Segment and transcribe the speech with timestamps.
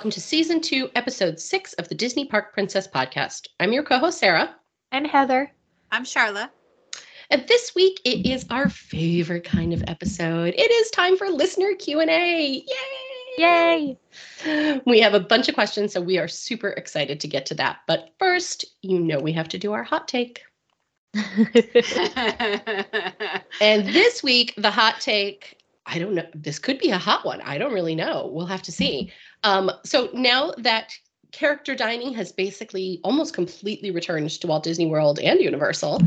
[0.00, 3.48] Hello and welcome to season two, episode six of the Disney Park Princess podcast.
[3.60, 4.56] I'm your co-host Sara,
[4.92, 5.52] I'm Heather.
[5.92, 6.48] I'm Sharla.
[7.28, 10.54] and this week it is our favorite kind of episode.
[10.56, 12.64] It is time for listener Q and A.
[13.36, 13.98] Yay!
[14.42, 14.80] Yay!
[14.86, 17.80] We have a bunch of questions, so we are super excited to get to that.
[17.86, 20.40] But first, you know we have to do our hot take.
[23.60, 27.42] And this week, the hot take, I don't know, this could be a hot one.
[27.42, 28.30] I don't really know.
[28.32, 29.12] We'll have to see.
[29.42, 30.92] Um, so now that
[31.32, 36.00] character dining has basically almost completely returned to Walt Disney World and Universal,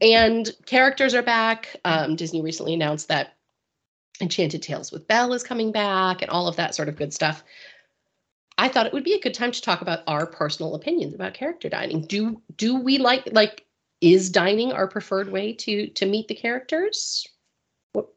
[0.00, 1.76] and characters are back.
[1.84, 3.34] Um, Disney recently announced that
[4.20, 7.42] Enchanted Tales with Belle is coming back and all of that sort of good stuff.
[8.58, 11.34] I thought it would be a good time to talk about our personal opinions about
[11.34, 12.02] character dining.
[12.02, 13.64] Do do we like like
[14.00, 17.26] is dining our preferred way to to meet the characters?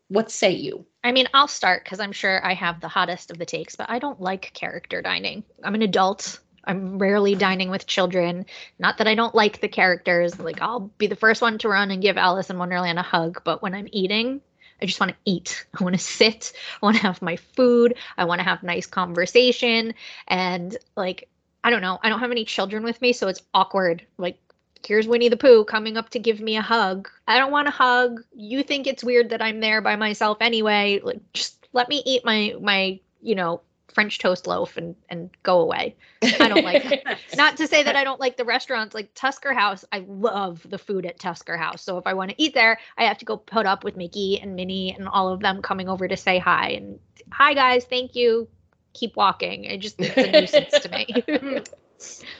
[0.08, 0.86] What say you?
[1.04, 3.90] I mean, I'll start because I'm sure I have the hottest of the takes, but
[3.90, 5.44] I don't like character dining.
[5.64, 6.40] I'm an adult.
[6.64, 8.46] I'm rarely dining with children.
[8.80, 10.40] Not that I don't like the characters.
[10.40, 13.42] Like, I'll be the first one to run and give Alice in Wonderland a hug,
[13.44, 14.42] but when I'm eating,
[14.82, 15.66] I just want to eat.
[15.80, 16.54] I want to sit.
[16.82, 17.96] I want to have my food.
[18.18, 19.94] I want to have nice conversation.
[20.28, 21.30] And, like,
[21.64, 22.00] I don't know.
[22.04, 24.06] I don't have any children with me, so it's awkward.
[24.18, 24.38] Like,
[24.86, 27.10] here's Winnie the Pooh coming up to give me a hug.
[27.28, 28.24] I don't want a hug.
[28.36, 31.02] You think it's weird that I'm there by myself anyway.
[31.04, 33.62] Like just let me eat my my, you know,
[33.96, 35.96] French toast loaf and and go away.
[36.22, 37.04] I don't like it.
[37.38, 39.86] Not to say that I don't like the restaurants like Tusker House.
[39.92, 41.82] I love the food at Tusker House.
[41.82, 44.40] So if I want to eat there, I have to go put up with Mickey
[44.42, 47.00] and Minnie and all of them coming over to say hi and
[47.32, 48.48] hi guys, thank you.
[48.94, 49.64] Keep walking.
[49.64, 51.64] It just it's a nuisance to me.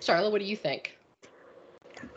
[0.00, 0.96] Charlotte, what do you think?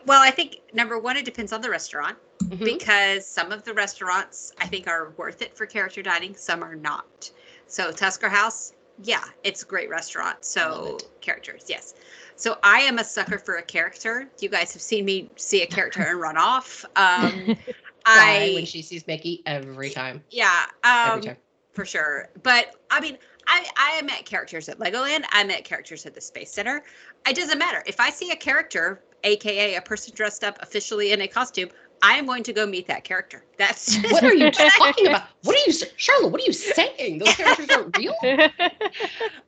[0.06, 2.64] Well, I think number one, it depends on the restaurant Mhm.
[2.64, 6.74] because some of the restaurants I think are worth it for character dining, some are
[6.74, 7.30] not.
[7.66, 10.44] So Tusker House, yeah, it's a great restaurant.
[10.44, 11.94] So characters, yes.
[12.36, 14.28] So I am a sucker for a character.
[14.40, 16.84] You guys have seen me see a character and run off.
[16.96, 17.56] Um,
[18.04, 20.24] Cry when she sees Mickey every time.
[20.30, 21.36] yeah, Every um, time.
[21.74, 22.30] for sure.
[22.42, 25.24] But I mean, I I met characters at Legoland.
[25.30, 26.82] I met characters at the Space Center.
[27.28, 31.20] It doesn't matter if I see a character, aka a person dressed up officially in
[31.20, 31.68] a costume.
[32.02, 33.44] I am going to go meet that character.
[33.58, 35.24] That's What are you talking about?
[35.42, 36.28] What are you, Charlotte?
[36.28, 37.18] What are you saying?
[37.18, 38.14] Those characters aren't real.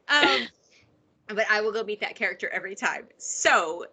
[0.09, 0.49] um,
[1.29, 3.05] but I will go meet that character every time.
[3.17, 3.87] So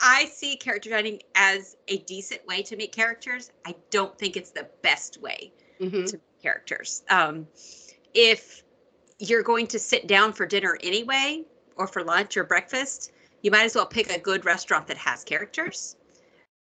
[0.00, 3.52] I see character dining as a decent way to meet characters.
[3.66, 6.06] I don't think it's the best way Mhm.
[6.06, 7.02] to meet characters.
[7.08, 7.46] Um,
[8.14, 8.64] if
[9.18, 11.44] you're going to sit down for dinner anyway,
[11.76, 13.12] or for lunch or breakfast,
[13.42, 15.96] you might as well pick a good restaurant that has characters.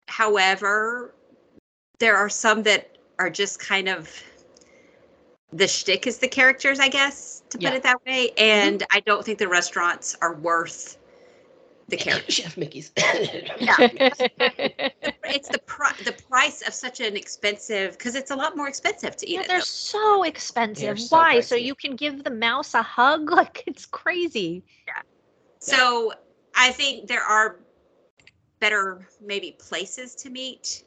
[0.07, 1.13] However,
[1.99, 4.09] there are some that are just kind of
[5.53, 7.73] the shtick is the characters, I guess, to put Yeah.
[7.75, 8.31] it that way.
[8.37, 8.97] And mm-hmm.
[8.97, 10.97] I don't think the restaurants are worth
[11.87, 12.35] the characters.
[12.35, 12.91] Chef Mickey's.
[12.97, 18.67] yeah, it's the pri- the price of such an expensive because it's a lot more
[18.67, 19.47] expensive to eat Yeah, it.
[19.47, 19.63] they're though.
[19.63, 20.99] so expensive.
[20.99, 21.39] so Why?
[21.39, 21.63] So pricey.
[21.63, 23.31] you can give the mouse a hug?
[23.31, 24.63] Like it's crazy.
[24.85, 25.01] Yeah.
[25.59, 26.11] So
[26.57, 27.57] I think there are
[28.59, 30.83] better maybe places to meet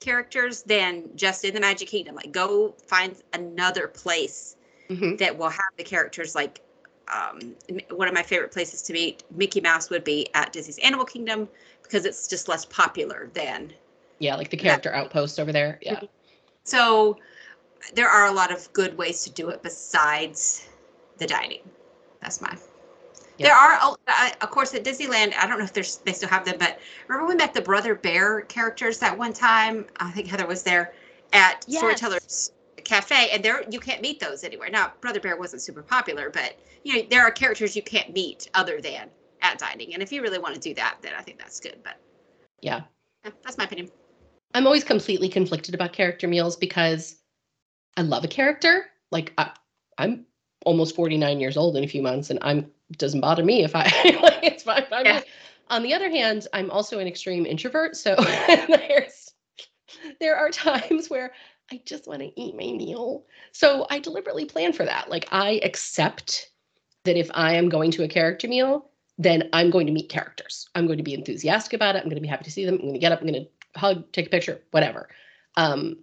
[0.00, 2.14] characters than just in the Magic Kingdom.
[2.14, 4.56] Like go find another place
[4.90, 5.18] Mhm.
[5.18, 6.60] that will have the characters like
[7.08, 7.54] um,
[7.90, 11.48] one of my favorite places to meet Mickey Mouse would be at Disney's Animal Kingdom
[11.82, 13.72] because it's just less popular than
[14.18, 15.78] Yeah, like the character outpost over there.
[15.82, 16.00] Yeah.
[16.64, 17.16] so
[17.94, 20.68] there are a lot of good ways to do it besides
[21.18, 21.60] the dining.
[22.20, 22.58] That's mine.
[23.38, 23.48] Yeah.
[23.48, 25.34] There are, uh, of course, at Disneyland.
[25.36, 27.94] I don't know if there's they still have them, but remember we met the Brother
[27.94, 29.86] Bear characters that one time.
[29.98, 30.94] I think Heather was there
[31.32, 31.80] at Yes.
[31.80, 32.52] Storytellers
[32.84, 34.70] Cafe, and there you can't meet those anywhere.
[34.70, 38.48] Now, Brother Bear wasn't super popular, but you know there are characters you can't meet
[38.54, 39.10] other than
[39.42, 39.92] at dining.
[39.92, 41.76] And if you really want to do that, then I think that's good.
[41.84, 42.00] But
[42.62, 42.82] Yeah.
[43.24, 43.90] yeah, that's my opinion.
[44.54, 47.16] I'm always completely conflicted about character meals because
[47.98, 48.86] I love a character.
[49.10, 49.50] Like I,
[49.98, 50.24] I'm
[50.64, 53.82] almost 49 years old in a few months, and I'm doesn't bother me if I
[54.22, 55.18] like it's fine by Yeah.
[55.20, 55.24] me.
[55.68, 58.14] On the other hand, I'm also an extreme introvert, so
[58.68, 59.32] there's
[60.20, 61.32] there are times where
[61.72, 63.24] I just want to eat my meal.
[63.52, 65.10] So I deliberately plan for that.
[65.10, 66.50] Like I accept
[67.04, 70.68] that if I am going to a character meal, then I'm going to meet characters.
[70.74, 72.00] I'm going to be enthusiastic about it.
[72.00, 72.74] I'm going to be happy to see them.
[72.76, 73.20] I'm going to get up.
[73.20, 75.08] I'm going to hug, take a picture, whatever.
[75.56, 75.96] Um,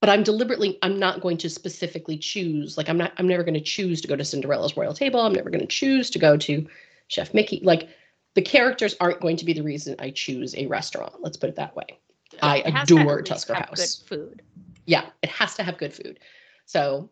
[0.00, 2.76] but I'm deliberately, I'm not going to specifically choose.
[2.76, 5.20] Like I'm not, I'm never going to choose to go to Cinderella's royal table.
[5.20, 6.66] I'm never going to choose to go to
[7.08, 7.60] Chef Mickey.
[7.62, 7.88] Like
[8.34, 11.14] the characters aren't going to be the reason I choose a restaurant.
[11.20, 11.86] Let's put it that way.
[12.42, 13.96] I It has to at adore least Tusker have House.
[13.96, 14.42] Good food.
[14.84, 16.20] Yeah, it has to have good food.
[16.66, 17.08] So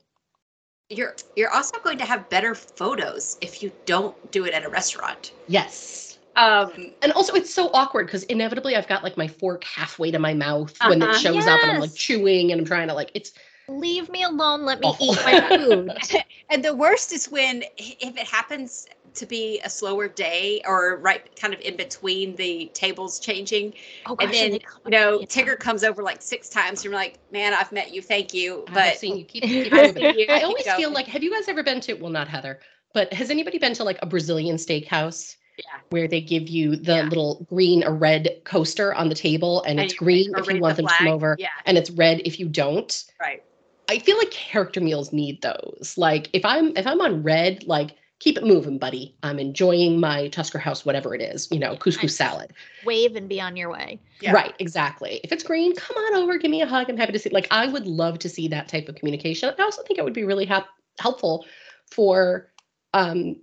[0.91, 4.69] you're you're also going to have better photos if you don't do it at a
[4.69, 5.33] restaurant.
[5.49, 6.19] Yes.
[6.37, 10.19] Um, And also, it's so awkward because inevitably I've got like my fork halfway to
[10.19, 11.15] my mouth when it Uh-huh.
[11.15, 13.33] shows up and I'm like chewing and I'm trying to like, it's
[13.67, 14.65] Leave me alone.
[14.65, 14.99] Let me Awful.
[15.01, 15.99] eat my food.
[16.51, 21.35] and the worst is when if it happens to be a slower day or right
[21.37, 23.73] kind of in between the tables changing
[24.07, 24.53] Oh, and then
[24.85, 25.29] you know it.
[25.29, 28.69] tigger comes over like six times and you're like man i've met you thank you
[28.69, 30.07] I've but seen you keep, keep I've moving.
[30.07, 32.61] seen you I always feel like, have you guys ever been to, well, not Heather,
[32.93, 35.37] but has anybody been to like a Brazilian steakhouse?
[35.57, 35.65] Yeah.
[35.91, 37.09] Where they give you the Yeah.
[37.09, 40.77] little green or red coaster on the table and, And it's green if you want
[40.77, 43.05] the them to come over yeah and it's red if you don't.
[43.21, 43.43] right
[43.89, 45.95] I feel like character meals need those.
[45.99, 49.15] Like if I'm if I'm on red, like keep it moving, buddy.
[49.23, 52.55] I'm enjoying my Tusker House, whatever it is, you know, couscous salad.
[52.87, 54.01] Wave and be on your way.
[54.21, 54.33] Yeah.
[54.33, 55.21] Right, exactly.
[55.23, 56.89] If it's green, come on over, give me a hug.
[56.89, 57.29] I'm happy to see.
[57.29, 59.53] Like I would love to see that type of communication.
[59.59, 60.69] I also think it would be really hap-
[60.99, 61.45] helpful
[61.91, 62.51] for
[62.95, 63.37] um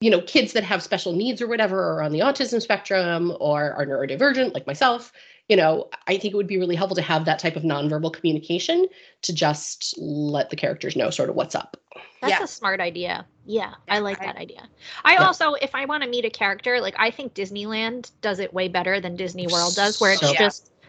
[0.00, 3.72] you know kids that have special needs or whatever or on the autism spectrum or
[3.72, 5.12] are neurodivergent like myself
[5.48, 8.12] you know i think it would be really helpful to have that type of nonverbal
[8.12, 8.86] communication
[9.22, 11.76] to just let the characters know sort of what's up
[12.20, 12.42] That's Yeah.
[12.44, 13.26] a smart idea.
[13.46, 14.68] Yeah, I like I- that idea.
[15.04, 15.24] I Yeah.
[15.26, 18.66] also, if I want to meet a character, like I think Disneyland does it way
[18.68, 20.48] better than Disney World does, where it's So- Yeah.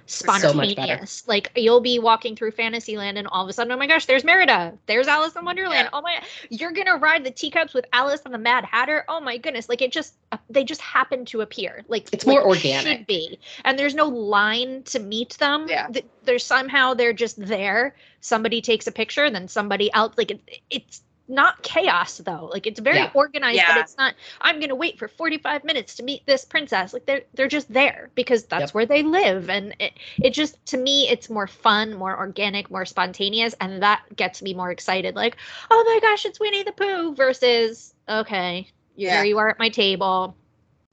[0.10, 1.28] Just So spontaneous.
[1.28, 4.24] like you'll be walking through Fantasyland and all of a sudden, oh my gosh, there's
[4.24, 5.74] Merida, there's Alice in Wonderland.
[5.86, 5.90] Yeah.
[5.94, 9.06] Oh my, you're gonna ride the teacups with Alice and the Mad Hatter.
[9.08, 11.84] Oh my goodness, like it just uh, they just happen to appear.
[11.88, 12.98] Like It's like more organic.
[13.00, 15.68] Should be, and there's no line to meet them.
[15.70, 15.88] Yeah.
[15.88, 17.96] Th- There's somehow they're just there.
[18.22, 20.14] Somebody takes a picture, then somebody else.
[20.18, 22.50] Like it, it's not chaos though.
[22.52, 23.12] Like it's very Yeah.
[23.14, 23.74] organized, Yeah.
[23.76, 24.16] but it's not.
[24.42, 26.92] I'm gonna wait for 45 minutes to meet this princess.
[26.92, 28.74] Like they're they're just there because that's Yep.
[28.74, 32.86] where they live, and it, it just to me it's more fun, more organic, more
[32.86, 35.16] spontaneous, and that gets me more excited.
[35.16, 35.38] Like
[35.72, 39.70] oh my gosh, it's Winnie the Pooh versus okay, yeah here you are at my
[39.70, 40.36] table.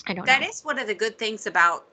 [0.06, 0.48] I don't That know.
[0.48, 1.86] is one of the good things about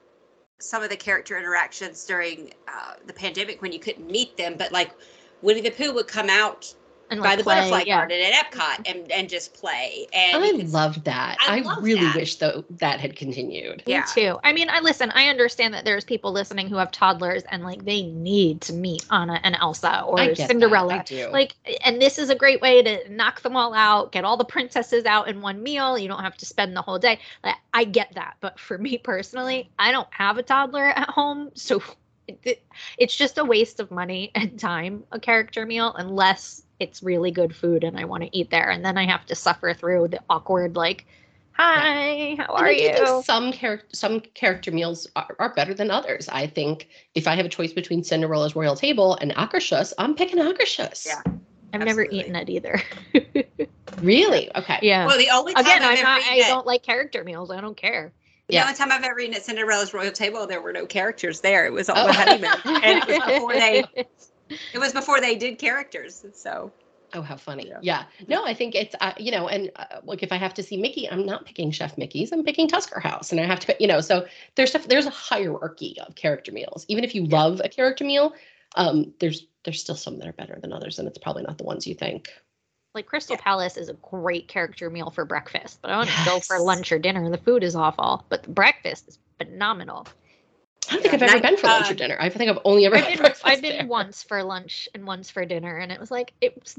[0.60, 4.54] some of the character interactions during uh, the pandemic when you couldn't meet them.
[4.56, 4.92] But like
[5.42, 6.72] Winnie the Pooh would come out
[7.10, 7.98] and by like, the play, butterfly yeah.
[7.98, 10.06] garden at Epcot and, and just play.
[10.12, 12.16] And oh, i love that I i, love really that.
[12.16, 14.04] wish though that had continued Me Yeah.
[14.04, 14.38] too.
[14.44, 15.10] I mean, I listen.
[15.14, 19.04] I understand that there's people listening who have toddlers and like they need to meet
[19.10, 20.94] Anna and Elsa or I get that, Cinderella.
[20.96, 21.28] I do.
[21.30, 21.54] Like,
[21.84, 25.04] and this is a great way to knock them all out, get all the princesses
[25.04, 25.98] out in one meal.
[25.98, 27.18] You don't have to spend the whole day.
[27.42, 31.50] Like, I get that, but for me personally, I don't have a toddler at home,
[31.54, 31.82] so
[32.28, 32.62] it, it-
[32.98, 35.04] it's just a waste of money and time.
[35.12, 38.84] A character meal, unless it's really good food and I want to eat there, and
[38.84, 41.06] then I have to suffer through the awkward like.
[41.56, 42.92] Hi, how And are I you?
[42.92, 46.28] think some character some character meals are, are better than others.
[46.28, 50.38] I think if I have a choice between Cinderella's Royal Table and Akershus, I'm picking
[50.40, 51.06] Akershus.
[51.06, 51.22] Yeah.
[51.72, 52.82] I've never eaten it either.
[54.00, 54.54] Really?
[54.56, 54.78] Okay.
[54.82, 55.06] yeah.
[55.06, 56.22] well, the only time Again, I've I'm not.
[56.22, 57.50] I at- don't like character meals.
[57.52, 58.12] I don't care.
[58.48, 58.62] The Yeah.
[58.64, 61.64] only time I've ever eaten at Cinderella's Royal Table, there were no characters there.
[61.66, 62.06] It was all Oh.
[62.08, 62.50] the honeymoon,
[62.82, 63.84] and it was before they.
[64.74, 66.24] It was before they did characters.
[66.34, 66.72] So
[67.16, 67.68] Oh, how funny.
[67.68, 67.78] Yeah.
[67.80, 68.04] Yeah.
[68.26, 70.76] No, I think it's, uh, you know, and uh, like if I have to see
[70.76, 73.30] Mickey, I'm not picking Chef Mickey's, I'm picking Tusker House.
[73.30, 76.84] And I have to, you know, so there's stuff, there's a hierarchy of character meals.
[76.88, 78.34] Even if you love a character meal,
[78.74, 80.98] um, there's, there's still some that are better than others.
[80.98, 82.30] And it's probably not the ones you think.
[82.94, 83.42] Like Crystal Yeah.
[83.42, 86.92] Palace is a great character meal for breakfast, but I want to go for lunch
[86.92, 87.28] or dinner.
[87.28, 90.06] The food is awful, but the breakfast is phenomenal.
[90.88, 92.16] I don't think Yeah, I've ever night- been for lunch or uh, dinner.
[92.20, 93.86] I think I've only ever I've been, breakfast I've been there.
[93.86, 96.78] once for lunch and once for dinner, and it was like it was.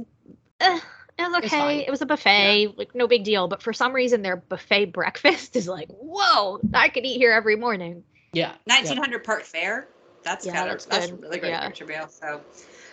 [0.62, 0.80] Uh,
[1.18, 1.60] it was was okay.
[1.60, 1.80] fine.
[1.80, 3.48] It was a buffet, like no big deal.
[3.50, 6.62] But for some reason, their buffet breakfast is like, whoa!
[6.74, 8.04] I could eat here every morning.
[8.32, 8.54] Yeah.
[8.66, 8.76] yeah.
[8.76, 9.88] 1900 Park Fair.
[10.24, 11.22] That's Yeah, kind that's of that's a good.
[11.24, 11.60] really great Yeah.
[11.60, 12.08] character meal.
[12.08, 12.42] So,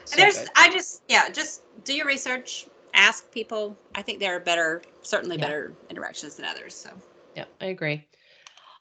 [0.07, 0.49] So there's good.
[0.57, 3.77] I just yeah just do your research, ask people.
[3.95, 5.45] I think there are better certainly Yeah.
[5.47, 6.75] better interactions than others.
[6.75, 6.91] So
[7.37, 8.07] Yeah, I agree.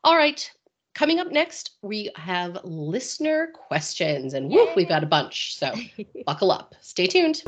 [0.03, 0.49] All right.
[0.93, 5.55] Coming up next, we have listener questions, and woo, we've got a bunch.
[5.57, 5.73] So
[6.25, 6.75] buckle up.
[6.81, 7.43] Stay tuned.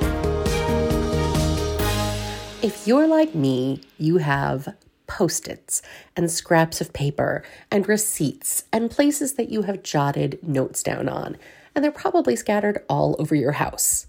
[2.61, 4.73] If you're like me, you have
[5.07, 5.81] post its
[6.15, 11.35] and scraps of paper and receipts and places that you have jotted notes down on,
[11.75, 14.07] and they're probably scattered all over your house.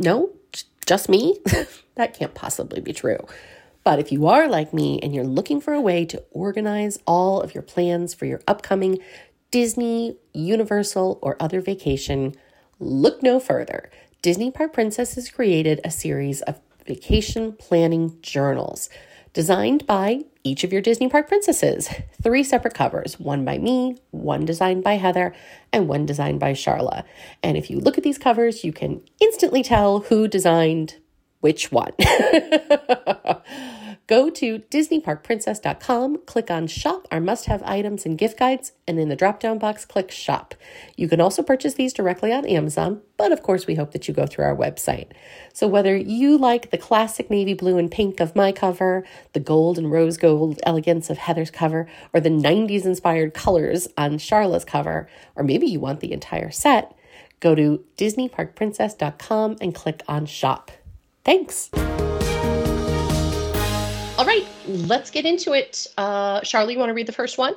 [0.00, 0.32] No, J-
[0.86, 1.38] just me?
[1.94, 3.18] that can't possibly be true.
[3.84, 7.40] But if you are like me and you're looking for a way to organize all
[7.40, 8.98] of your plans for your upcoming
[9.50, 12.34] Disney, Universal, or other vacation,
[12.78, 13.90] look no further.
[14.22, 18.88] Disney Park Princess has created a series of vacation planning journals
[19.32, 21.88] designed by each of your Disney Park princesses.
[22.22, 25.34] Three separate covers one by me, one designed by Heather,
[25.72, 27.04] and one designed by Sharla.
[27.42, 30.96] And if you look at these covers, you can instantly tell who designed
[31.40, 31.92] which one?
[34.12, 39.08] Go to DisneyParkPrincess.com, click on Shop our must have items and gift guides, and in
[39.08, 40.54] the drop down box, click Shop.
[40.98, 44.12] You can also purchase these directly on Amazon, but of course, we hope that you
[44.12, 45.12] go through our website.
[45.54, 49.02] So, whether you like the classic navy blue and pink of my cover,
[49.32, 54.18] the gold and rose gold elegance of Heather's cover, or the 90s inspired colors on
[54.18, 56.94] Sharla's cover, or maybe you want the entire set,
[57.40, 60.70] go to DisneyParkPrincess.com and click on Shop.
[61.24, 61.70] Thanks.
[64.18, 65.86] All right, let's get into it.
[65.96, 67.54] Uh, Charlie, you want to read the first one?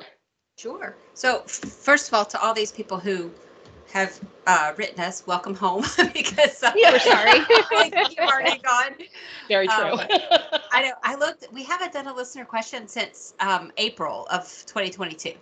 [0.58, 0.96] Sure.
[1.14, 3.30] So, first of all, to all these people who
[3.92, 5.82] have uh, written us, welcome home
[6.14, 7.38] because uh, We're sorry.
[7.50, 8.94] you've already gone.
[9.48, 9.92] Very true.
[9.92, 10.00] Um,
[10.72, 10.92] I know.
[11.04, 11.46] I looked.
[11.52, 15.32] We haven't done a listener question since um, April of 2022.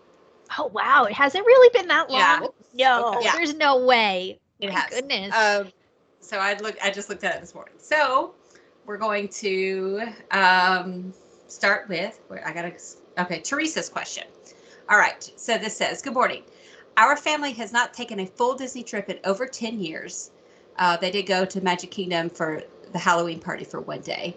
[0.59, 2.21] oh wow, it hasn't really been that long.
[2.21, 2.39] Yeah.
[2.41, 2.51] long.
[2.75, 3.25] No, Okay.
[3.25, 3.33] Yeah.
[3.37, 4.41] there's no way.
[4.61, 4.91] It My has.
[4.91, 5.35] goodness.
[5.35, 5.69] Um,
[6.21, 6.79] so I looked.
[6.83, 7.75] I just looked at it this morning.
[7.79, 8.35] So
[8.87, 11.13] we're going to um,
[11.49, 12.21] start with.
[12.29, 12.73] Where I gotta.
[13.19, 14.25] Okay, Teresa's question.
[14.89, 15.31] All right.
[15.37, 16.43] So this says, "Good morning.
[16.97, 20.31] Our family has not taken a full Disney trip in over 10 years.
[20.79, 22.63] Uh, they did go to Magic Kingdom for
[22.93, 24.37] the Halloween party for one day.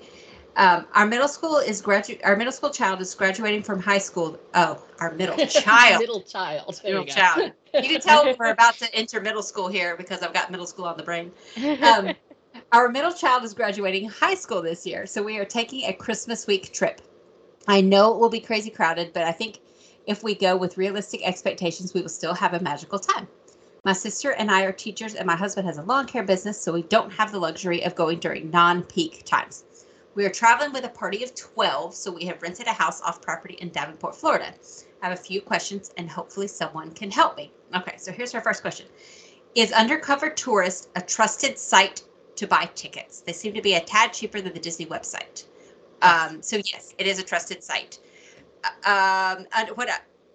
[0.55, 4.39] Um, our middle school is gradu- Our middle school child is graduating from high school.
[4.55, 6.01] Oh, our middle child.
[6.01, 6.79] Middle child.
[6.81, 7.13] There middle you go.
[7.13, 7.51] child.
[7.75, 10.85] You can tell we're about to enter middle school here because I've got middle school
[10.85, 11.31] on the brain.
[11.83, 12.15] Um,
[12.73, 16.47] our middle child is graduating high school this year, so we are taking a Christmas
[16.47, 17.01] week trip.
[17.65, 19.59] I know it will be crazy crowded, but I think
[20.05, 23.27] if we go with realistic expectations, we will still have a magical time.
[23.85, 26.73] My sister and I are teachers, and my husband has a lawn care business, so
[26.73, 29.63] we don't have the luxury of going during non peak times.
[30.15, 33.21] We are traveling with a party of 12, so we have rented a house off
[33.21, 34.53] property in Davenport, Florida.
[35.01, 37.49] I have a few questions, and hopefully, someone can help me.
[37.73, 38.87] Okay, so here's our first question
[39.55, 42.01] Is Undercover Tourist a trusted site
[42.37, 43.21] to buy tickets?
[43.21, 45.45] They seem to be a tad cheaper than the Disney website.
[46.01, 47.99] Um, so, yes, it is a trusted site.
[48.63, 49.93] Uh, Um, and what uh,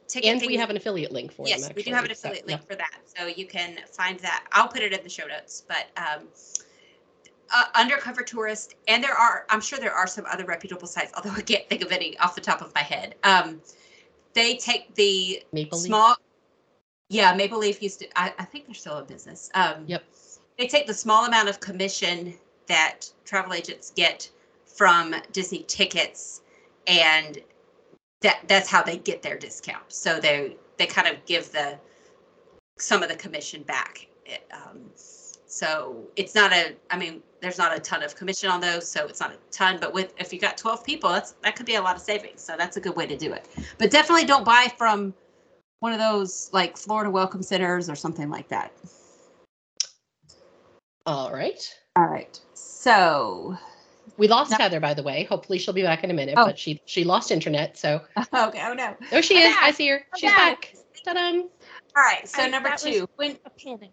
[0.09, 1.73] ticket And we have an affiliate link for yes, them.
[1.76, 2.56] we do have an actually, so, affiliate yeah.
[2.56, 4.44] link for that, so you can find that.
[4.52, 5.64] I'll put it in the show notes.
[5.66, 6.26] But um,
[7.54, 11.30] uh, undercover tourist, and there are, I'm sure there are some other reputable sites, although
[11.37, 13.14] I can't think of any off the top of my head.
[13.25, 13.61] Um,
[14.35, 15.87] they take the Maple Leaf.
[15.87, 16.16] small,
[17.09, 18.09] yeah, Maple Leaf used to.
[18.18, 19.50] I, I think they're still in business.
[19.54, 20.02] Um, Yep.
[20.62, 22.35] They take the small amount of commission
[22.69, 24.31] that travel agents get
[24.64, 26.42] from Disney tickets,
[26.87, 27.40] and
[28.21, 29.83] that that's how they get their discount.
[29.88, 31.81] So they they kind of give the
[32.78, 34.07] some of the commission back.
[34.25, 36.76] It, um, so it's not a.
[36.92, 39.78] I mean, there's not a ton of commission on those, so it's not a ton.
[39.81, 42.40] But with if you got 12 people, that's that could be a lot of savings.
[42.40, 43.49] So that's a good way to do it.
[43.78, 45.12] But definitely don't buy from
[45.81, 48.71] one of those like Florida Welcome Centers or something like that.
[51.06, 51.61] All right.
[51.97, 52.38] All right.
[52.54, 53.56] So
[54.18, 54.56] We lost No.
[54.59, 55.25] Heather, by the way.
[55.25, 56.47] Hopefully she'll be back in a minute, Oh.
[56.47, 57.76] but she she lost internet.
[57.78, 58.00] So
[58.35, 58.62] okay.
[58.66, 58.94] Oh no.
[59.11, 59.56] there she I'm is.
[59.61, 59.97] I see her.
[60.12, 60.73] I'm She's back.
[60.73, 60.75] back.
[61.04, 61.38] Ta-da.
[61.40, 61.47] All
[61.97, 62.26] right.
[62.28, 63.90] So I- number that was- two, when A panic.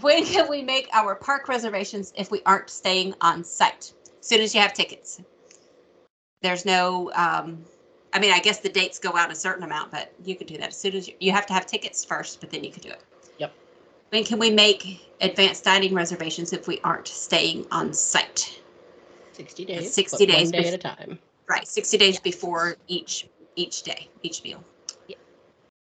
[0.00, 3.92] when can we make our park reservations if we aren't staying on site?
[4.20, 5.20] As soon as you have tickets.
[6.42, 7.10] There's no.
[7.14, 7.64] Um,
[8.12, 10.58] I mean, I guess the dates go out a certain amount, but you could do
[10.58, 12.82] that as soon as you, you have to have tickets first, but then you could
[12.82, 13.02] do it.
[14.12, 18.60] When can we make advanced dining reservations if we aren't staying on site?
[19.32, 19.94] 60 days.
[19.94, 21.18] 60 days One day bef- at a time.
[21.48, 22.20] Right, 60 days Yes.
[22.20, 24.62] before each each day, each meal.
[25.08, 25.16] Yeah.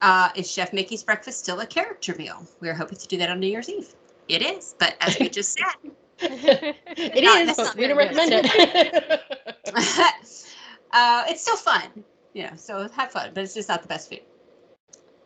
[0.02, 2.46] Uh, is Chef Mickey's breakfast still a character meal?
[2.60, 3.96] We're hoping to do that on New Year's Eve.
[4.28, 5.66] It is, but as we just said,
[6.20, 9.22] It No, is, but we don't recommend it.
[10.92, 12.56] uh, it's still fun, you know.
[12.58, 14.24] So have fun, but it's just not the best food.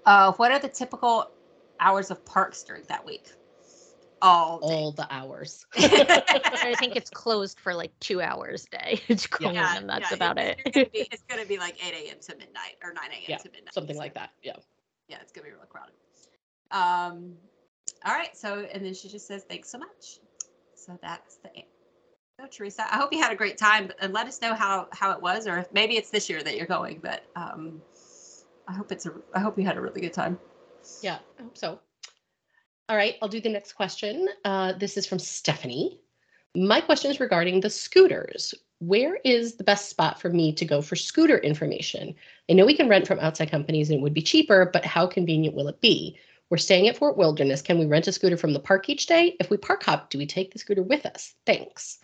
[0.05, 1.31] Uh, what are the typical
[1.83, 3.31] hours of parks during that week?
[4.21, 4.65] All day.
[4.67, 5.65] All the hours.
[5.75, 9.01] I think it's closed for like two hours a day.
[9.09, 9.75] It's cold, Yeah.
[9.77, 10.65] and that's yeah, about it's, it.
[10.65, 12.15] It's gonna, be, it's gonna be like 8 a.m.
[12.21, 13.21] to midnight or 9 a.m.
[13.27, 13.73] Yeah, to midnight.
[13.73, 14.29] Something so- like that.
[14.41, 14.53] Yeah.
[15.09, 15.93] yeah, it's gonna be real crowded.
[16.71, 17.33] Um,
[18.05, 18.35] all right.
[18.35, 20.19] So, and then she just says, "Thanks so much."
[20.75, 21.49] So that's the.
[21.55, 21.63] an-
[22.39, 25.11] So Teresa, I hope you had a great time, and let us know how how
[25.11, 26.99] it was, or if maybe it's this year that you're going.
[27.03, 27.81] But um,
[28.69, 29.13] I hope it's a.
[29.35, 30.39] I hope you had a really good time.
[31.01, 31.79] Yeah, I hope so.
[32.89, 34.27] All right, I'll do the next question.
[34.43, 35.99] Uh, this is from Stephanie.
[36.55, 38.53] My question is regarding the scooters.
[38.79, 42.13] Where is the best spot for me to go for scooter information?
[42.49, 45.07] I know we can rent from outside companies and it would be cheaper, but how
[45.07, 46.19] convenient will it be?
[46.49, 47.61] We're staying at Fort Wilderness.
[47.61, 49.35] Can we rent a scooter from the park each day?
[49.39, 51.33] If we park hop, do we take the scooter with us?
[51.45, 51.99] Thanks.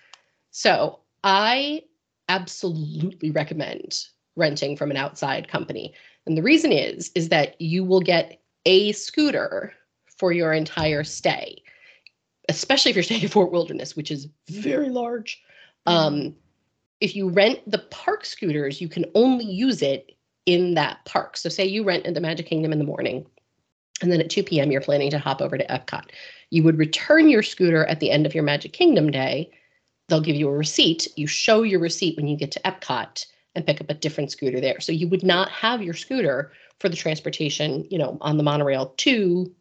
[0.52, 1.84] So I
[2.30, 4.06] absolutely recommend
[4.36, 5.94] renting from an outside company.
[6.26, 9.74] And the reason is, is that you will get a scooter
[10.18, 11.62] for your entire stay,
[12.50, 15.42] especially if you're staying at Fort Wilderness, which is very large.
[15.86, 16.36] Um,
[17.02, 21.38] if you rent the park scooters, you can only use it in that park.
[21.38, 23.26] So, say you rent at the Magic Kingdom in the morning,
[24.02, 26.06] and then at 2 p.m., you're planning to hop over to Epcot.
[26.50, 29.52] You would return your scooter at the end of your Magic Kingdom day.
[30.08, 31.08] They'll give you a receipt.
[31.16, 33.26] You show your receipt when you get to Epcot
[33.56, 34.80] and pick up a different scooter there.
[34.80, 38.94] So, you would not have your scooter for the transportation, you know, on the monorail
[38.98, 39.54] to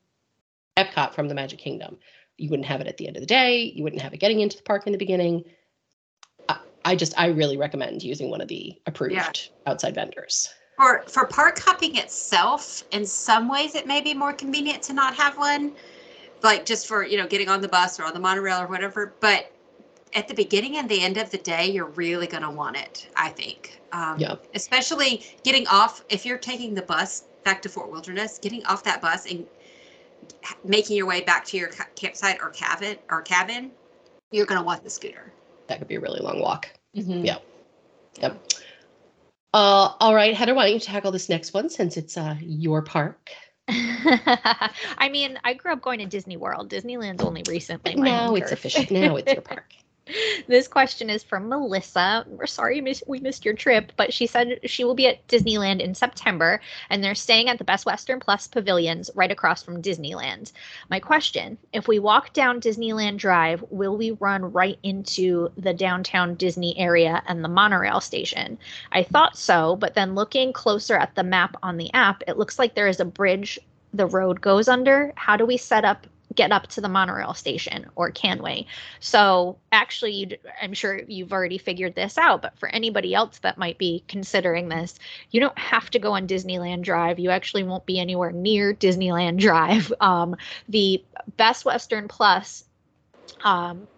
[0.77, 1.99] Epcot from the Magic Kingdom.
[2.37, 3.73] You wouldn't have it at the end of the day.
[3.75, 5.45] You wouldn't have it getting into the park in the beginning.
[6.49, 9.33] I, I just, I really recommend using one of the approved Yeah.
[9.67, 10.49] outside vendors.
[10.77, 15.17] For for park hopping itself, in some ways it may be more convenient to not
[15.17, 15.73] have one,
[16.45, 19.13] like just for you know getting on the bus or on the monorail or whatever.
[19.19, 19.51] But
[20.15, 23.09] at the beginning and the end of the day, you're really gonna want it.
[23.17, 23.81] I think.
[23.93, 24.37] Um, Yeah.
[24.55, 29.01] Especially getting off if you're taking the bus back to Fort Wilderness, getting off that
[29.01, 29.47] bus and
[30.65, 33.71] making your way back to your campsite or cabin or cabin,
[34.31, 35.33] you're gonna want the scooter.
[35.69, 36.69] That could be a really long walk.
[36.97, 37.25] Mhm.
[37.25, 37.39] Yeah.
[38.21, 38.43] Yep.
[39.55, 42.83] Uh, all right, Heather, why don't you tackle this next one since it's uh, your
[42.83, 43.31] park?
[43.69, 46.71] I mean, I grew up going to Disney World.
[46.71, 47.93] Disneyland's only recently.
[47.95, 48.59] But my now home it's turf.
[48.65, 48.85] official.
[48.91, 49.73] Now it's your park.
[50.47, 52.25] This question is from Melissa.
[52.29, 55.95] We're sorry we missed your trip, but she said she will be at Disneyland in
[55.95, 56.61] September
[56.91, 60.53] and they're staying at the Best Western Plus pavilions right across from Disneyland.
[60.91, 66.35] My question if we walk down Disneyland Drive, will we run right into the downtown
[66.35, 68.59] Disney area and the monorail station?
[68.93, 72.59] I thought so, but then looking closer at the map on the app, it looks
[72.59, 73.59] like there is a bridge
[73.93, 75.13] the road goes under.
[75.17, 76.07] How do we set up?
[76.35, 78.67] Get up to the monorail station, or Canway.
[79.01, 83.79] So actually, I'm sure you've already figured this out, but for anybody else that might
[83.79, 84.99] be considering this,
[85.31, 87.19] you don't have to go on Disneyland Drive.
[87.19, 89.93] You actually won't be anywhere near Disneyland Drive.
[90.01, 90.37] Um,
[90.69, 91.03] the
[91.37, 92.65] Best Western Plus,
[93.43, 93.89] um,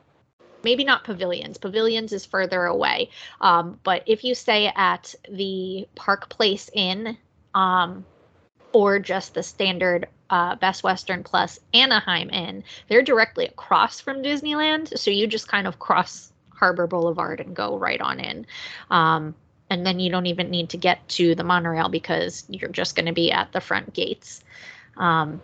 [0.62, 1.58] maybe not pavilions.
[1.58, 3.10] Pavilions is further away.
[3.40, 7.16] Um, but if you stay at the Park Place Inn,
[7.54, 8.04] um,
[8.72, 14.96] or just the standard uh, Best Western Plus Anaheim Inn, they're directly across from Disneyland.
[14.98, 18.46] So you just kind of cross Harbor Boulevard and go right on in.
[18.90, 19.34] Um,
[19.70, 23.06] and then you don't even need to get to the monorail because you're just going
[23.06, 24.42] to be at the front gates.
[24.96, 25.40] Um,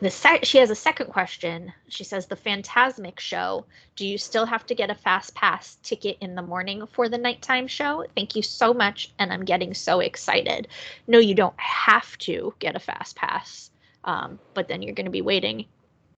[0.00, 1.72] the sec- she has a second question.
[1.88, 3.64] She says the Fantasmic show.
[3.96, 7.18] Do you still have to get a fast pass ticket in the morning for the
[7.18, 8.04] nighttime show?
[8.14, 10.68] Thank you so much, and I'm getting so excited.
[11.06, 13.70] No, you don't have to get a fast pass,
[14.04, 15.66] um, but then you're going to be waiting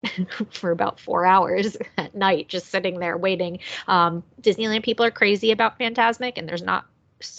[0.51, 3.60] for about four hours at night, just sitting there waiting.
[3.88, 6.86] Um, Disneyland people are crazy about Fantasmic, and there's not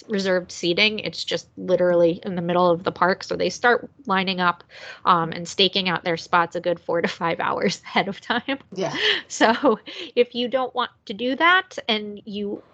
[0.08, 0.98] reserved seating.
[1.00, 3.24] It's just literally in the middle of the park.
[3.24, 4.64] So they start lining up
[5.04, 8.58] um, and staking out their spots a good four to five hours ahead of time.
[8.74, 8.98] Yeah.
[9.28, 9.78] So
[10.16, 12.64] if you don't want to do that and you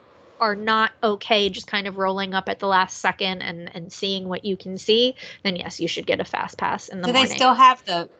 [0.40, 4.29] are not okay just kind of rolling up at the last second and and seeing
[4.29, 5.14] what you can see,
[5.45, 7.31] then yes, you should get a fast pass in the Do morning.
[7.31, 8.11] they still have the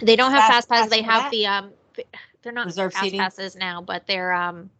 [0.00, 0.86] They don't have fast fast pass.
[0.86, 1.30] pass They have that?
[1.30, 1.72] the um.
[2.42, 3.18] They're not Reserved fast seating?
[3.18, 4.70] passes now, but they're um.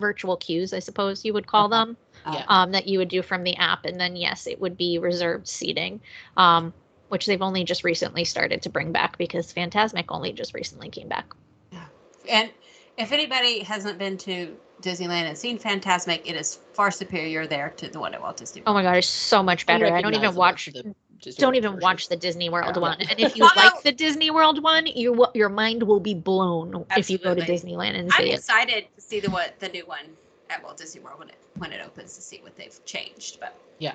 [0.00, 1.76] Virtual queues, I suppose you would call Okay.
[1.76, 1.96] them,
[2.32, 2.44] Yeah.
[2.46, 5.48] um, that you would do from the app, and then yes, it would be reserved
[5.48, 6.00] seating,
[6.36, 6.72] um,
[7.08, 11.08] which they've only just recently started to bring back because Fantasmic only just recently came
[11.08, 11.34] back.
[11.72, 11.84] Yeah.
[12.28, 12.50] And
[12.96, 17.88] if anybody hasn't been to Disneyland and seen Fantasmic, it is far superior there to
[17.88, 18.62] the one at Walt Disney.
[18.66, 19.86] Oh my god, it's so much better.
[19.92, 21.82] I don't even watch the Disney don't World even version.
[21.82, 22.82] watch the Disney World Yeah.
[22.82, 23.00] one.
[23.00, 27.10] And if you like the Disney World one, you your mind will be blown if
[27.10, 28.38] you go to Disneyland and see I'm see it.
[28.38, 30.04] excited to see the what the new one
[30.50, 33.40] at Walt Disney World when it when it opens to see what they've changed.
[33.40, 33.94] But Yeah.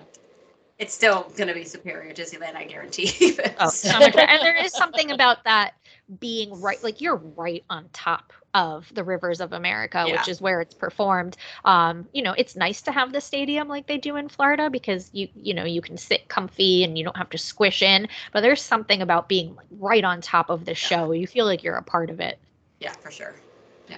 [0.79, 3.37] it's still going to be superior to Disneyland, I guarantee.
[3.59, 4.27] Oh, so much better.
[4.27, 5.73] and there is something about that
[6.19, 10.13] being right, like you're right on top of the rivers of America, Yeah.
[10.17, 11.37] which is where it's performed.
[11.63, 15.09] Um, you know, it's nice to have the stadium like they do in Florida because
[15.13, 18.07] you, you know, you can sit comfy and you don't have to squish in.
[18.31, 21.11] But there's something about being like right on top of the show.
[21.13, 22.37] You feel like you're a part of it.
[22.79, 23.33] yeah, for sure.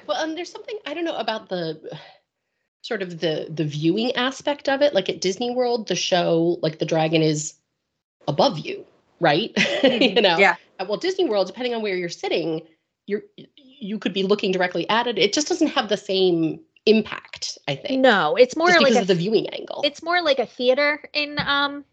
[0.08, 1.98] Well, and there's something I don't know about the
[2.82, 4.94] sort of the the viewing aspect of it.
[4.94, 7.56] Like at Disney World, the show, like the dragon is
[8.28, 8.86] above you,
[9.20, 9.52] right?
[9.84, 10.38] you know.
[10.38, 10.56] Yeah.
[10.80, 12.62] At Walt Disney World, depending on where you're sitting,
[13.08, 13.24] you're
[13.56, 15.18] you could be looking directly at it.
[15.18, 18.02] It just doesn't have the same impact, I think.
[18.02, 19.82] No, it's more just like because a of the viewing angle.
[19.84, 21.86] it's more like a theater in um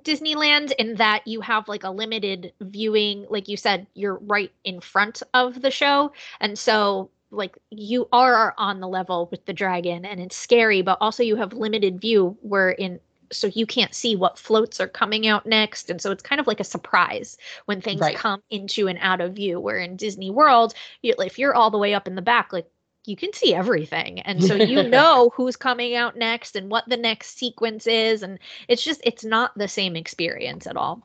[0.00, 4.80] Disneyland in that you have like a limited viewing like you said you're right in
[4.80, 10.04] front of the show and so like you are on the level with the dragon
[10.04, 12.98] and it's scary but also you have limited view where in
[13.32, 16.46] so you can't see what floats are coming out next and so it's kind of
[16.46, 18.16] like a surprise when things Right.
[18.16, 21.78] come into and out of view where in Disney World you, if you're all the
[21.78, 22.66] way up in the back like
[23.06, 26.96] you can see everything and so you know who's coming out next and what the
[26.96, 28.38] next sequence is and
[28.68, 31.02] it's just it's not the same experience at all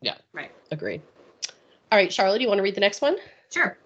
[0.00, 1.02] yeah right Agreed.
[1.92, 3.16] All right, Charlotte, do you want to read the next one?
[3.52, 3.78] Sure.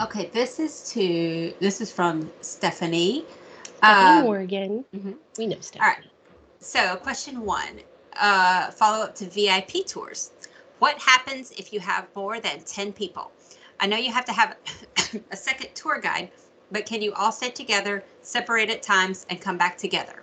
[0.00, 3.24] Okay, this is to this is from Stephanie.
[3.78, 4.84] Stephanie Um, Morgan.
[4.94, 5.16] mhm.
[5.38, 5.80] We know Stephanie.
[5.90, 6.04] right.
[6.60, 7.80] So, question one,
[8.14, 10.32] uh, follow up to VIP tours.
[10.78, 13.32] What happens if you have more than 10 people?
[13.80, 14.56] I know you have to have
[15.30, 16.30] a second tour guide,
[16.72, 20.22] but can you all sit together, separate at times, and come back together?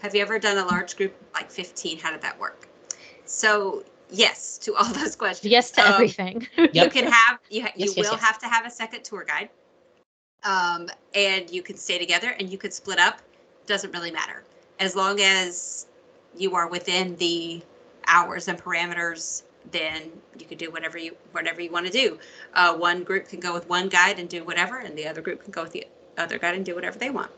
[0.00, 1.98] Have you ever done a large group like 15?
[1.98, 2.68] How did that work?
[3.24, 5.50] So, yes to all those questions.
[5.50, 6.46] yes to Um, everything.
[6.56, 8.20] you can have you, you Yes, yes, will yes.
[8.22, 9.48] have to have a second tour guide.
[10.44, 13.20] Um, and you can stay together and you could split up.
[13.66, 14.44] Doesn't really matter.
[14.80, 15.86] As long as
[16.36, 17.62] you are within the
[18.06, 22.18] hours and parameters then you can do whatever you whatever you want to do.
[22.54, 25.42] Uh, one group can go with one guide and do whatever and the other group
[25.44, 25.86] can go with the
[26.18, 27.30] other guide and do whatever they want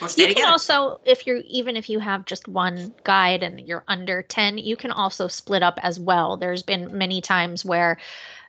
[0.00, 3.42] or stay you can together also if you're even if you have just one guide
[3.42, 6.36] and you're under 10 you can also split up as well.
[6.36, 7.98] There's been many times where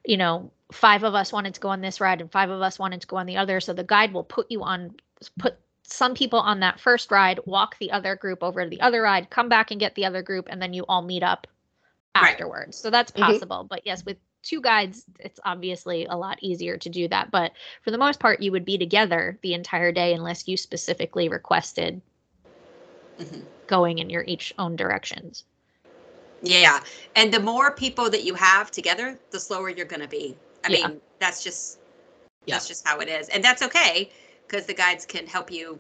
[0.06, 2.80] you know five of us wanted to go on this ride and five of us
[2.80, 3.60] wanted to go on the other.
[3.60, 4.96] So the guide will put you on
[5.38, 9.02] put some people on that first ride walk the other group over to the other
[9.02, 11.48] ride come back and get the other group and then you all meet up
[12.16, 12.32] Right.
[12.32, 12.78] afterwards.
[12.78, 13.22] So that's Mhm.
[13.22, 13.66] possible.
[13.70, 17.52] But yes with two guides it's obviously a lot easier to do that but
[17.84, 22.02] for the most part you would be together the entire day unless you specifically requested
[23.20, 23.46] Mhm.
[23.68, 25.46] going in your each own directions
[26.42, 26.84] Yeah,
[27.16, 30.36] and the more people that you have together, the slower you're going to be.
[30.64, 30.88] I Yeah.
[30.88, 31.78] mean, that's just
[32.48, 32.56] Yeah.
[32.56, 34.10] that's just how it is, and that's okay
[34.48, 35.80] because the guides can help you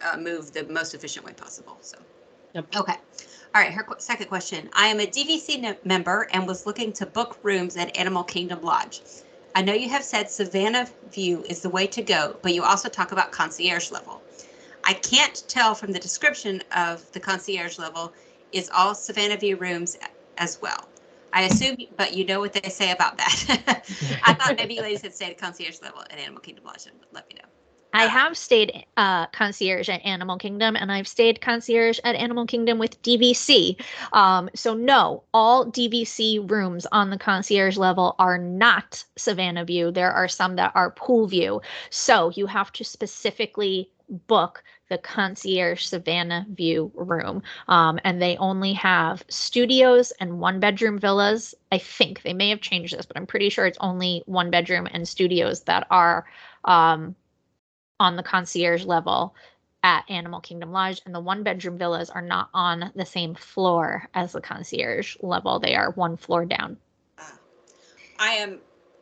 [0.00, 1.76] uh, move the most efficient way possible.
[1.80, 1.98] So,
[2.54, 2.76] Yep.
[2.76, 2.96] okay.
[3.56, 4.68] All right, her second question.
[4.74, 9.00] I am a DVC member and was looking to book rooms at Animal Kingdom Lodge.
[9.54, 12.90] I know you have said Savannah View is the way to go, but you also
[12.90, 14.20] talk about concierge level.
[14.84, 18.12] I can't tell from the description of the concierge level
[18.52, 19.96] is all Savannah View rooms
[20.36, 20.86] as well.
[21.32, 23.86] I assume, but you know what they say about that.
[24.22, 26.88] I thought maybe you ladies had stayed at concierge level at Animal Kingdom Lodge.
[26.88, 27.48] and Let me know.
[27.96, 32.78] I have stayed uh, concierge at animal kingdom and i've stayed concierge at animal kingdom
[32.78, 33.76] with dvc
[34.12, 39.90] um, so no all dvc rooms on the concierge level are not savannah view.
[39.90, 41.60] There are some that are pool view.
[41.90, 47.42] So you have to specifically book the concierge savannah view room.
[47.66, 51.54] Um, and they only have studios and one bedroom villas.
[51.72, 54.86] I think they may have changed this but i'm pretty sure it's only one bedroom
[54.92, 56.24] and studios that are
[56.64, 57.16] um,
[58.00, 59.34] on the concierge level
[59.82, 64.08] at Animal Kingdom Lodge, and the one bedroom villas are not on the same floor
[64.14, 65.58] as the concierge level.
[65.58, 66.76] They are one floor down.
[67.18, 67.38] Ah.
[68.18, 68.58] I am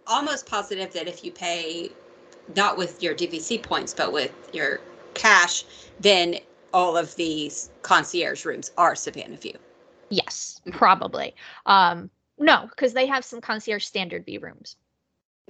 [0.06, 1.90] almost positive that if you pay
[2.54, 4.80] not with your DVC points, but with your
[5.14, 5.64] cash,
[6.00, 6.36] then
[6.74, 9.56] all of these concierge rooms are Savannah View.
[10.10, 11.34] Yes, probably.
[11.66, 14.76] Um, no, because they have some concierge standard B rooms,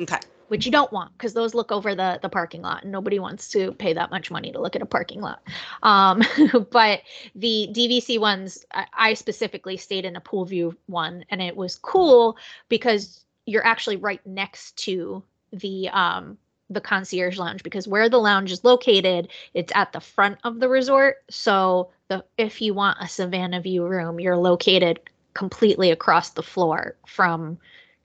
[0.00, 0.18] Okay.
[0.48, 3.48] Which you don't want because those look over the the parking lot, and nobody wants
[3.50, 5.42] to pay that much money to look at a parking lot.
[5.82, 6.22] Um,
[6.70, 7.02] but
[7.34, 12.36] the DVC ones, I, specifically stayed in a pool view one, and it was cool
[12.68, 16.38] because you're actually right next to the um
[16.70, 20.68] the concierge lounge because where the lounge is located it's at the front of the
[20.68, 24.98] resort so the if you want a savannah view room you're located
[25.34, 27.58] completely across the floor from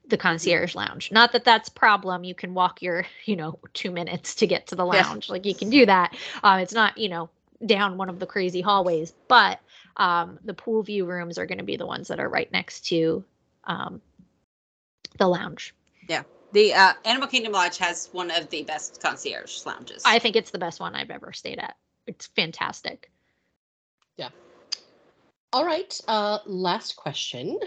[0.09, 3.91] the concierge lounge not that that's a problem you can walk your you know two
[3.91, 5.03] minutes to get to the Yeah.
[5.03, 7.29] lounge like you can do that uh, it's not you know
[7.65, 9.59] down one of the crazy hallways but
[9.97, 12.87] um, the pool view rooms are going to be the ones that are right next
[12.87, 13.23] to
[13.65, 14.01] um,
[15.17, 15.73] the lounge
[16.07, 16.23] Yeah.
[16.51, 20.01] The uh, Animal Kingdom Lodge has one of the best concierge lounges.
[20.05, 21.75] I think it's the best one I've ever stayed at.
[22.07, 23.11] It's fantastic.
[24.17, 24.29] Yeah.
[25.53, 25.99] All right.
[26.07, 27.59] Uh, last question.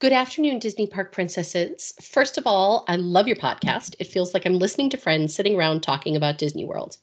[0.00, 1.92] Good afternoon, Disney Park Princesses.
[2.00, 3.96] First of all, I love your podcast.
[3.98, 6.98] It feels like I'm listening to friends sitting around talking about Disney World.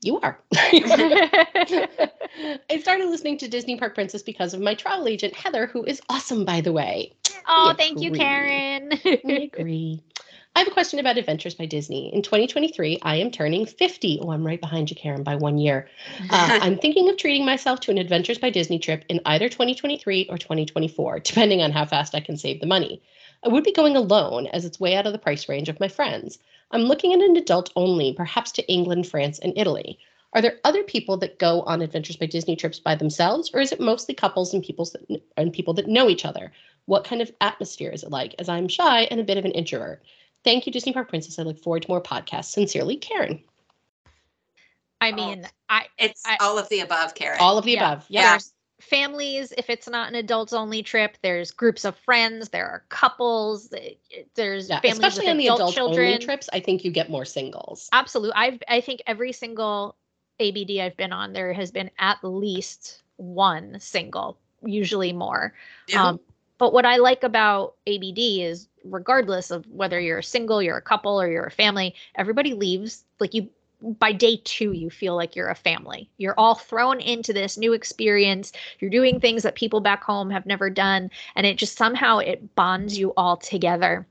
[0.00, 0.38] You are.
[0.54, 1.88] I
[2.80, 6.44] started listening to Disney Park Princess because of my travel agent, Heather, who is awesome,
[6.44, 7.12] by the way.
[7.48, 8.12] oh, thank you.
[8.12, 8.92] Karen.
[9.24, 10.00] we agree.
[10.60, 12.12] I have a question about Adventures by Disney.
[12.12, 14.18] In 2023, I am turning 50.
[14.20, 15.88] Oh, I'm right behind you, Karen, by one year.
[16.28, 20.26] Uh, I'm thinking of treating myself to an Adventures by Disney trip in either 2023
[20.28, 23.00] or 2024, depending on how fast I can save the money.
[23.42, 25.88] I would be going alone, as it's way out of the price range of my
[25.88, 26.38] friends.
[26.72, 29.98] I'm looking at an adult only, perhaps to England, France, and Italy.
[30.34, 33.72] Are there other people that go on Adventures by Disney trips by themselves, or is
[33.72, 36.52] it mostly couples and people that, and people that know each other?
[36.84, 38.34] What kind of atmosphere is it like?
[38.38, 40.02] As I'm shy and a bit of an introvert.
[40.44, 41.38] Thank you, Disney Park Princess.
[41.38, 42.46] I look forward to more podcasts.
[42.46, 43.42] Sincerely, Karen.
[45.00, 45.14] I Oh.
[45.14, 47.38] mean, I It's I- all of the above, Karen.
[47.40, 47.92] All of the Yeah.
[47.92, 48.06] above.
[48.08, 48.30] Yeah.
[48.32, 52.82] there's families if it's not an adults only trip there's groups of friends there are
[52.88, 53.90] couples eh,
[54.36, 56.90] there's Yeah, families especially with on the adult adult children only trips, I think you
[56.90, 57.90] get more singles.
[57.92, 59.96] absolutely i've i think every single
[60.40, 65.52] abd i've been on there has been at least one single usually more
[65.86, 66.06] Yeah.
[66.08, 66.20] um,
[66.60, 70.82] but what i like about abd is regardless of whether you're a single you're a
[70.82, 73.48] couple or you're a family everybody leaves like you
[73.98, 76.08] by day two you feel like you're a family.
[76.18, 78.52] You're all thrown into this new experience.
[78.78, 81.10] You're doing things that people back home have never done.
[81.34, 84.06] And it just somehow it bonds you all together.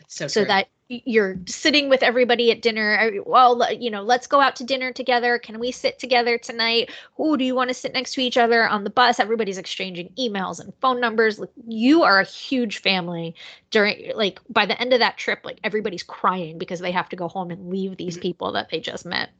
[0.00, 0.48] It's so, so true.
[0.48, 3.12] that you're sitting with everybody at dinner.
[3.26, 5.38] Well you know let's go out to dinner together.
[5.38, 6.90] Can we sit together tonight?
[7.16, 9.18] Who do you want to sit next to each other on the bus?
[9.20, 11.38] Everybody's exchanging emails and phone numbers.
[11.38, 13.34] Like you are a huge family
[13.70, 17.16] during like by the end of that trip like everybody's crying because they have to
[17.16, 18.22] go home and leave these Mhm.
[18.22, 19.30] people that they just met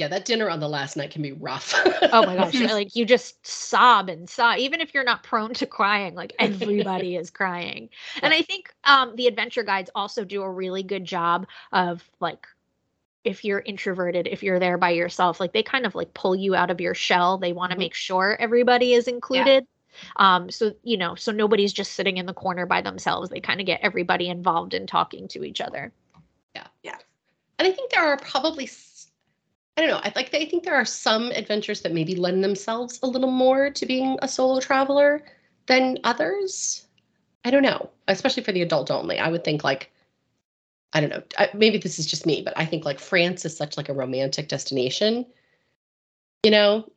[0.00, 1.74] yeah, that dinner on the last night can be rough.
[2.12, 5.66] oh my gosh like you just sob and sob even if you're not prone to
[5.66, 7.88] crying like everybody is crying
[8.22, 12.46] and i think um the adventure guides also do a really good job of like
[13.24, 16.54] if you're introverted if you're there by yourself like they kind of like pull you
[16.54, 17.80] out of your shell they want to Mhm.
[17.80, 19.66] make sure everybody is included
[20.16, 20.34] Yeah.
[20.36, 23.60] um so you know so nobody's just sitting in the corner by themselves they kind
[23.60, 25.92] of get everybody involved in talking to each other
[26.54, 26.66] Yeah.
[26.82, 26.96] Yeah.
[27.58, 28.89] And I think there are probably, s-
[29.76, 32.98] I don't know, I like I think there are some adventures that maybe lend themselves
[33.02, 35.22] a little more to being a solo traveler
[35.66, 36.86] than others.
[37.44, 39.18] I don't know, especially for the adult only.
[39.18, 39.90] I would think like,
[40.92, 43.56] I don't know, I, maybe this is just me, but I think like France is
[43.56, 45.24] such like a romantic destination.
[46.42, 46.90] You know,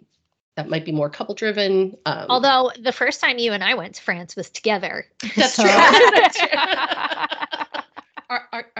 [0.56, 1.96] that might be more couple driven.
[2.06, 5.06] Um, although the first time you and i went to france was together
[5.36, 5.72] That's So- true.
[6.16, 6.48] That's true.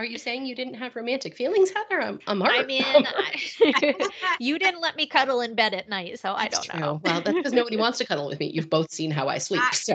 [0.04, 2.02] Are, are are you saying you didn't have romantic feelings, Heather?
[2.02, 2.50] I'm I'm hurt.
[2.64, 3.36] I mean, I'm hurt.
[3.62, 7.00] I- you didn't let me cuddle in bed at night, so I don't know.
[7.02, 8.50] Well, that's because nobody wants to cuddle with me.
[8.52, 9.94] You've both seen how I sleep, I- so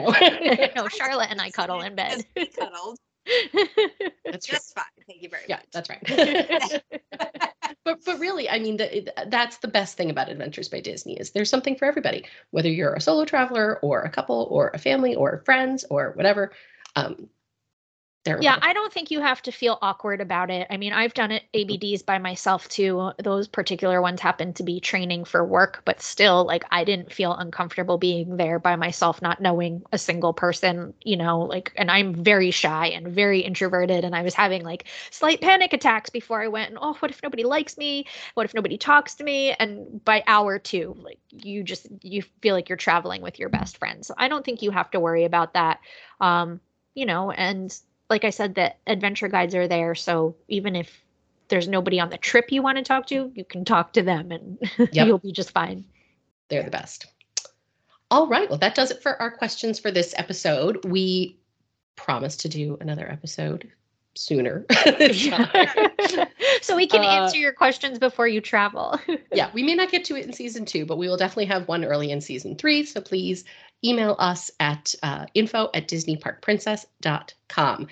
[0.82, 2.24] no, Charlotte and I cuddle in bed.
[2.36, 2.98] We cuddled.
[4.26, 4.46] that's.
[4.46, 4.84] Just fine.
[5.06, 5.66] Thank you very Yeah, much.
[5.72, 6.82] that's right.
[7.84, 11.30] but but really, I mean, the, that's the best thing about Adventures by Disney is
[11.30, 15.14] there's something for everybody, whether you're a solo traveler or a couple or a family
[15.14, 16.52] or friends or whatever.
[16.96, 17.28] Um,
[18.24, 18.38] there.
[18.40, 20.66] yeah, I don't think you have to feel awkward about it.
[20.68, 23.12] I mean, I've done it ABDs by myself too.
[23.22, 27.32] Those particular ones happen to be training for work, but still, like, I didn't feel
[27.34, 32.14] uncomfortable being there by myself, not knowing a single person, you know, like, and I'm
[32.14, 34.04] very shy and very introverted.
[34.04, 36.70] And I was having like slight panic attacks before I went.
[36.70, 38.06] And oh, what if nobody likes me?
[38.34, 39.52] What if nobody talks to me?
[39.58, 43.78] And by hour two, like, you just, you feel like you're traveling with your best
[43.78, 44.04] friend.
[44.04, 45.80] So I don't think you have to worry about that.
[46.20, 46.60] Um,
[46.94, 47.74] you know, and
[48.10, 49.94] like I said, the adventure guides are there.
[49.94, 51.00] So even if
[51.48, 54.30] there's nobody on the trip you want to talk to, you can talk to them
[54.32, 54.58] and
[54.92, 55.06] Yep.
[55.06, 55.84] you'll be just fine.
[56.48, 57.06] They're the best.
[58.10, 58.48] All right.
[58.50, 60.84] Well, that does it for our questions for this episode.
[60.84, 61.38] We
[61.96, 63.70] promise to do another episode
[64.16, 64.66] sooner.
[66.62, 68.98] so we can Uh, answer your questions before you travel.
[69.32, 71.68] yeah, we may not get to it in season two, but we will definitely have
[71.68, 72.84] one early in season three.
[72.84, 73.44] So please
[73.84, 77.88] email us at uh, info at disneyparkprincess.com.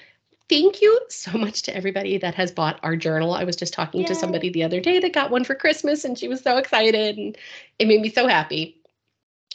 [0.49, 3.35] Thank you so much to everybody that has bought our journal.
[3.35, 6.19] I was just talking to somebody the other day that got one for Christmas and
[6.19, 7.37] she was so excited and
[7.79, 8.77] it made me so happy.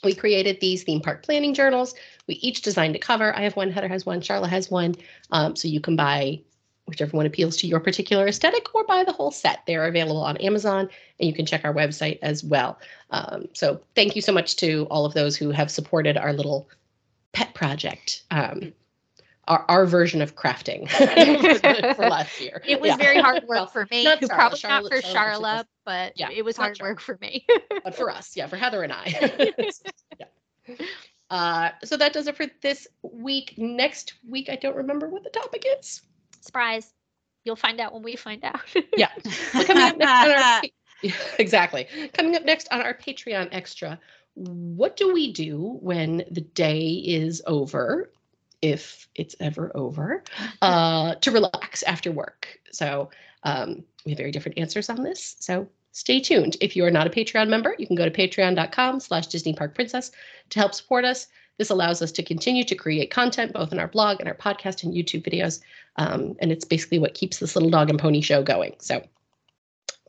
[0.03, 1.95] We created these theme park planning journals.
[2.27, 3.35] We each designed a cover.
[3.35, 4.95] I have one, Heather has one, Sharla has one.
[5.31, 6.41] Um, so you can buy
[6.85, 9.59] whichever one appeals to your particular aesthetic or buy the whole set.
[9.65, 12.77] They're available on Amazon and you can check our website as well.
[13.09, 16.67] Um, so thank you so much to all of those who have supported our little
[17.31, 18.73] pet project, um,
[19.47, 22.61] our, our version of crafting for, for last year.
[22.67, 22.97] it was Yeah.
[22.97, 24.03] very hard work for me.
[24.03, 27.45] not Probably Charlotte- not for Charlotte Sharla, but Yeah, it was hard work for me.
[27.83, 29.57] but for us, yeah, for Heather and I.
[30.19, 30.75] yeah.
[31.29, 33.55] Uh, so that does it for this week.
[33.57, 36.01] Next week, I don't remember what the topic is.
[36.43, 36.93] Surprise.
[37.45, 38.61] You'll find out when we find out.
[38.97, 39.09] Yeah.
[39.51, 40.61] Coming up next on our
[41.39, 41.87] exactly.
[42.13, 43.99] Coming up next on our Patreon extra,
[44.35, 48.11] what do we do when the day is over,
[48.61, 50.23] if it's ever over,
[50.61, 52.59] uh, to relax after work?
[52.71, 53.09] So
[53.43, 55.35] um, we have very different answers on this.
[55.39, 56.57] So stay tuned.
[56.61, 59.75] If you are not a Patreon member, you can go to patreon.com slash Disney Park
[59.75, 60.11] Princess
[60.49, 61.27] to help support us.
[61.57, 64.83] This allows us to continue to create content both in our blog and our podcast
[64.83, 65.59] and YouTube videos.
[65.97, 68.75] Um, and it's basically what keeps this little dog and pony show going.
[68.79, 69.03] So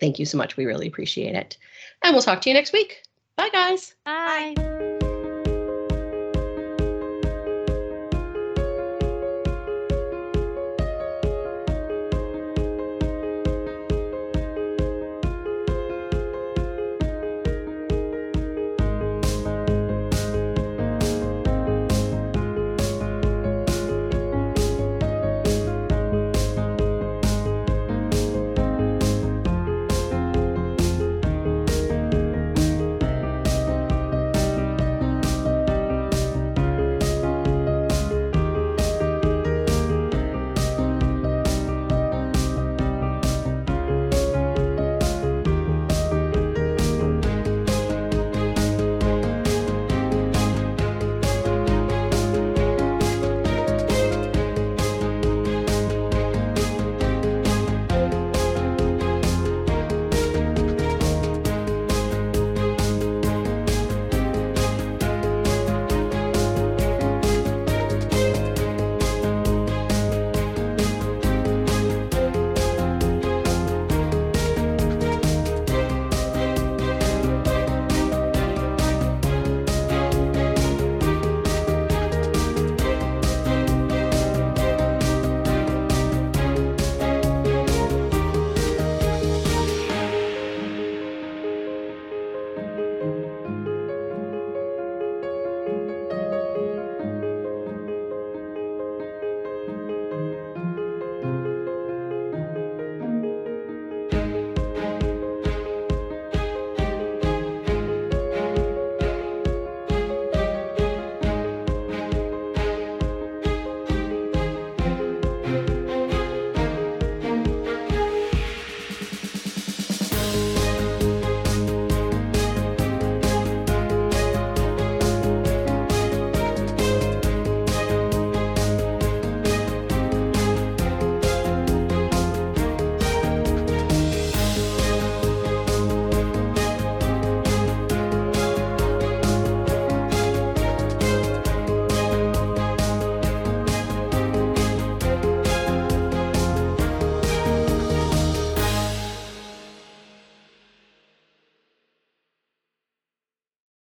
[0.00, 0.56] thank you so much.
[0.56, 1.56] We really appreciate it.
[2.02, 3.02] And we'll talk to you next week.
[3.36, 3.94] Bye, guys.
[4.04, 4.93] Bye.